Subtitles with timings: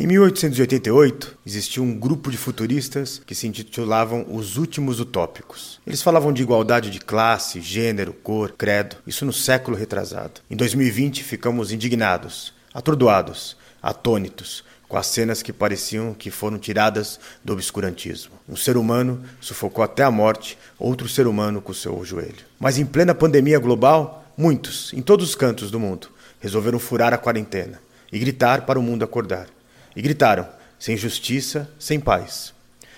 [0.00, 5.78] Em 1888, existia um grupo de futuristas que se intitulavam os Últimos Utópicos.
[5.86, 10.40] Eles falavam de igualdade de classe, gênero, cor, credo, isso no século retrasado.
[10.50, 17.52] Em 2020, ficamos indignados, atordoados, atônitos, com as cenas que pareciam que foram tiradas do
[17.52, 18.32] obscurantismo.
[18.48, 22.46] Um ser humano sufocou até a morte outro ser humano com seu joelho.
[22.58, 26.08] Mas em plena pandemia global, muitos, em todos os cantos do mundo,
[26.40, 27.78] resolveram furar a quarentena
[28.10, 29.59] e gritar para o mundo acordar.
[30.00, 30.48] E gritaram:
[30.78, 32.54] sem justiça, sem paz.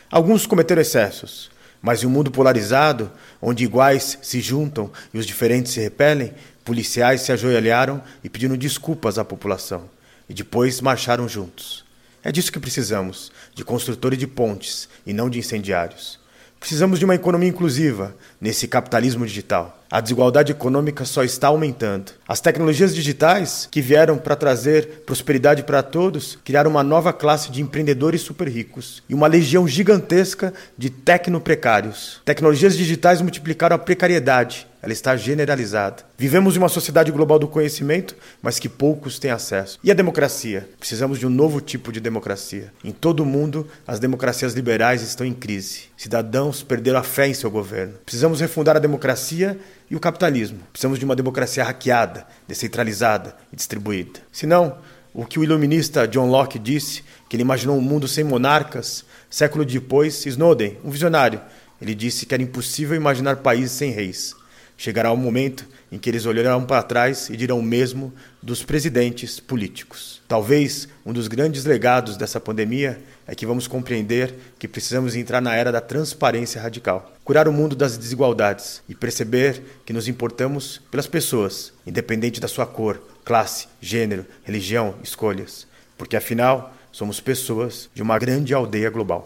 [0.08, 1.50] Alguns cometeram excessos,
[1.82, 3.10] mas em um mundo polarizado,
[3.40, 6.32] onde iguais se juntam e os diferentes se repelem,
[6.64, 9.90] policiais se ajoelharam e pediram desculpas à população,
[10.28, 11.84] e depois marcharam juntos.
[12.22, 16.20] É disso que precisamos, de construtores de pontes e não de incendiários.
[16.62, 19.82] Precisamos de uma economia inclusiva nesse capitalismo digital.
[19.90, 22.12] A desigualdade econômica só está aumentando.
[22.26, 27.60] As tecnologias digitais, que vieram para trazer prosperidade para todos, criaram uma nova classe de
[27.60, 32.22] empreendedores super ricos e uma legião gigantesca de tecnoprecários.
[32.24, 36.02] Tecnologias digitais multiplicaram a precariedade ela está generalizada.
[36.18, 39.78] Vivemos em uma sociedade global do conhecimento, mas que poucos têm acesso.
[39.82, 40.68] E a democracia?
[40.78, 42.72] Precisamos de um novo tipo de democracia.
[42.82, 45.84] Em todo o mundo, as democracias liberais estão em crise.
[45.96, 47.94] Cidadãos perderam a fé em seu governo.
[48.04, 49.56] Precisamos refundar a democracia
[49.88, 50.58] e o capitalismo.
[50.72, 54.18] Precisamos de uma democracia hackeada, descentralizada e distribuída.
[54.32, 54.78] Senão,
[55.14, 59.64] o que o iluminista John Locke disse, que ele imaginou um mundo sem monarcas, século
[59.64, 61.40] depois, Snowden, um visionário,
[61.80, 64.34] ele disse que era impossível imaginar países sem reis.
[64.82, 68.64] Chegará o um momento em que eles olharão para trás e dirão o mesmo dos
[68.64, 70.20] presidentes políticos.
[70.26, 75.54] Talvez um dos grandes legados dessa pandemia é que vamos compreender que precisamos entrar na
[75.54, 81.06] era da transparência radical, curar o mundo das desigualdades e perceber que nos importamos pelas
[81.06, 85.64] pessoas, independente da sua cor, classe, gênero, religião, escolhas,
[85.96, 89.20] porque afinal somos pessoas de uma grande aldeia global.